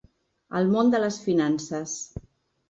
El 0.59 0.71
món 0.75 0.89
de 0.95 1.01
les 1.03 1.19
finances. 1.27 1.95